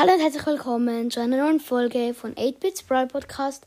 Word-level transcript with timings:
Hallo 0.00 0.14
und 0.14 0.20
herzlich 0.20 0.46
willkommen 0.46 1.10
zu 1.10 1.20
einer 1.20 1.36
neuen 1.36 1.60
Folge 1.60 2.14
von 2.14 2.34
8-Bits 2.34 2.84
Brawl 2.84 3.06
Podcast. 3.06 3.66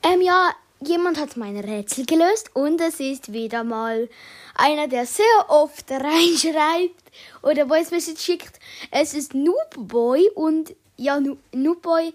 Ähm, 0.00 0.20
ja, 0.20 0.54
jemand 0.78 1.18
hat 1.18 1.36
mein 1.36 1.56
Rätsel 1.56 2.06
gelöst 2.06 2.54
und 2.54 2.80
es 2.80 3.00
ist 3.00 3.32
wieder 3.32 3.64
mal 3.64 4.08
einer, 4.54 4.86
der 4.86 5.06
sehr 5.06 5.26
oft 5.48 5.90
reinschreibt 5.90 7.10
oder 7.42 7.66
Voice 7.66 7.90
Message 7.90 8.20
schickt. 8.20 8.60
Es 8.92 9.12
ist 9.12 9.34
Noobboy 9.34 10.30
und 10.36 10.76
ja, 10.96 11.20
Noobboy, 11.50 12.14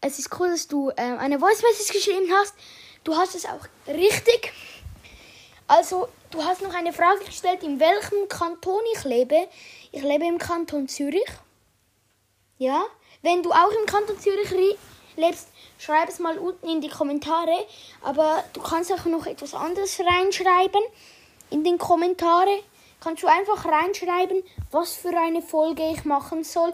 es 0.00 0.20
ist 0.20 0.30
cool, 0.38 0.50
dass 0.50 0.68
du 0.68 0.92
ähm, 0.96 1.18
eine 1.18 1.40
Voice 1.40 1.64
Message 1.64 1.92
geschrieben 1.92 2.32
hast. 2.32 2.54
Du 3.02 3.16
hast 3.16 3.34
es 3.34 3.44
auch 3.44 3.66
richtig. 3.88 4.52
Also, 5.66 6.06
du 6.30 6.44
hast 6.44 6.62
noch 6.62 6.74
eine 6.74 6.92
Frage 6.92 7.24
gestellt, 7.24 7.64
in 7.64 7.80
welchem 7.80 8.28
Kanton 8.28 8.82
ich 8.94 9.02
lebe. 9.02 9.48
Ich 9.90 10.04
lebe 10.04 10.26
im 10.26 10.38
Kanton 10.38 10.86
Zürich. 10.86 11.26
Ja, 12.62 12.84
wenn 13.22 13.42
du 13.42 13.50
auch 13.50 13.72
im 13.72 13.86
Kanton 13.86 14.16
Zürich 14.20 14.54
lebst, 15.16 15.48
schreib 15.80 16.08
es 16.08 16.20
mal 16.20 16.38
unten 16.38 16.68
in 16.68 16.80
die 16.80 16.88
Kommentare. 16.88 17.66
Aber 18.02 18.44
du 18.52 18.60
kannst 18.60 18.92
auch 18.92 19.04
noch 19.06 19.26
etwas 19.26 19.52
anderes 19.52 19.98
reinschreiben. 19.98 20.80
In 21.50 21.64
den 21.64 21.76
Kommentare 21.76 22.62
kannst 23.00 23.24
du 23.24 23.26
einfach 23.26 23.64
reinschreiben, 23.64 24.44
was 24.70 24.92
für 24.94 25.08
eine 25.08 25.42
Folge 25.42 25.82
ich 25.90 26.04
machen 26.04 26.44
soll. 26.44 26.72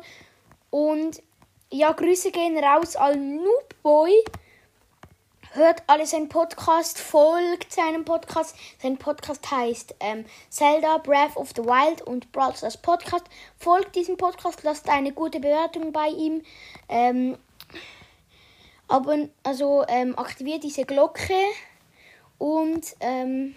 Und 0.69 1.23
ja, 1.71 1.93
Grüße 1.93 2.33
gehen 2.33 2.63
raus 2.63 2.95
an 2.95 3.37
Noobboy. 3.37 4.13
Hört 5.53 5.83
alle 5.87 6.07
seinen 6.07 6.29
Podcast, 6.29 6.99
folgt 6.99 7.73
seinem 7.73 8.05
Podcast. 8.05 8.55
Sein 8.83 8.99
Podcast 8.99 9.51
heißt 9.51 9.95
ähm, 10.01 10.27
Zelda 10.51 10.99
Breath 10.99 11.37
of 11.37 11.53
the 11.57 11.65
Wild 11.65 12.03
und 12.03 12.31
Brawl 12.33 12.55
Stars 12.55 12.77
Podcast. 12.77 13.25
Folgt 13.57 13.97
diesem 13.97 14.19
Podcast, 14.19 14.63
lasst 14.63 14.91
eine 14.91 15.11
gute 15.13 15.41
Bewertung 15.41 15.91
bei 15.91 16.09
ihm. 16.09 16.43
Ähm, 16.91 17.39
aber, 18.89 19.29
also 19.43 19.87
ähm, 19.89 20.19
aktiviert 20.19 20.65
diese 20.65 20.85
Glocke 20.85 21.43
und 22.37 22.95
ähm, 23.01 23.55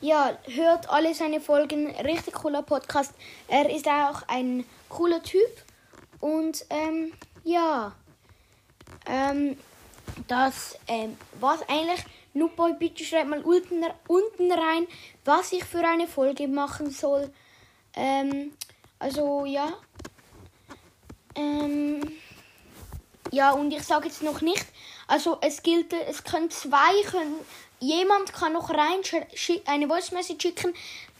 ja, 0.00 0.38
hört 0.46 0.88
alle 0.88 1.12
seine 1.12 1.42
Folgen. 1.42 1.90
Richtig 1.96 2.32
cooler 2.32 2.62
Podcast. 2.62 3.12
Er 3.48 3.68
ist 3.68 3.86
auch 3.86 4.22
ein 4.28 4.64
cooler 4.88 5.22
Typ 5.22 5.62
und 6.20 6.64
ähm, 6.70 7.12
ja. 7.44 7.92
Ähm, 9.06 9.58
das 10.26 10.78
ähm, 10.86 11.16
was 11.40 11.60
eigentlich. 11.68 12.04
Nuboy, 12.34 12.74
bitte 12.74 13.04
schreib 13.04 13.26
mal 13.26 13.42
unten, 13.42 13.84
unten 14.06 14.52
rein, 14.52 14.86
was 15.24 15.52
ich 15.52 15.64
für 15.64 15.84
eine 15.84 16.06
Folge 16.06 16.46
machen 16.46 16.90
soll. 16.90 17.32
Ähm, 17.94 18.52
also 18.98 19.44
ja. 19.44 19.72
Ähm, 21.34 22.00
ja, 23.30 23.52
und 23.52 23.72
ich 23.72 23.82
sage 23.82 24.06
jetzt 24.08 24.22
noch 24.22 24.40
nicht. 24.40 24.64
Also 25.06 25.38
es 25.40 25.62
gilt, 25.62 25.92
es 25.92 26.22
können 26.22 26.50
zwei, 26.50 27.02
können, 27.10 27.34
jemand 27.80 28.32
kann 28.32 28.52
noch 28.52 28.70
rein 28.70 29.00
eine 29.66 29.88
Voice 29.88 30.12
Message 30.12 30.42
schicken. 30.42 30.74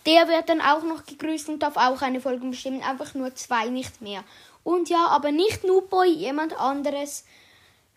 Der 0.07 0.29
wird 0.29 0.49
dann 0.49 0.61
auch 0.61 0.83
noch 0.83 1.05
gegrüßt 1.05 1.49
und 1.49 1.63
darf 1.63 1.77
auch 1.77 2.01
eine 2.03 2.21
Folge 2.21 2.47
bestimmen. 2.47 2.83
Einfach 2.83 3.15
nur 3.15 3.35
zwei, 3.35 3.69
nicht 3.69 4.01
mehr. 4.01 4.25
Und 4.65 4.89
ja, 4.89 5.07
aber 5.07 5.33
nicht 5.33 5.65
Nuboy, 5.65 6.09
jemand 6.09 6.59
anderes. 6.59 7.25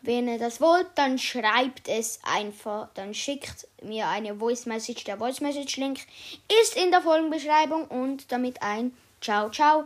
Wenn 0.03 0.27
ihr 0.27 0.39
das 0.39 0.59
wollt, 0.59 0.87
dann 0.95 1.19
schreibt 1.19 1.87
es 1.87 2.19
einfach. 2.23 2.89
Dann 2.95 3.13
schickt 3.13 3.67
mir 3.83 4.07
eine 4.07 4.35
Voice 4.35 4.65
Message. 4.65 5.03
Der 5.03 5.17
Voice 5.17 5.41
Message 5.41 5.77
Link 5.77 5.99
ist 6.61 6.75
in 6.75 6.89
der 6.89 7.01
Folgenbeschreibung 7.01 7.85
und 7.85 8.31
damit 8.31 8.61
ein 8.63 8.93
Ciao, 9.21 9.49
ciao. 9.51 9.83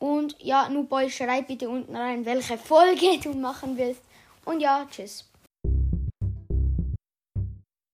Und 0.00 0.36
ja, 0.40 0.68
Nuboy, 0.68 1.08
schreib 1.08 1.46
bitte 1.46 1.68
unten 1.68 1.94
rein, 1.94 2.26
welche 2.26 2.58
Folge 2.58 3.18
du 3.22 3.32
machen 3.32 3.78
willst. 3.78 4.02
Und 4.44 4.60
ja, 4.60 4.86
tschüss. 4.90 5.24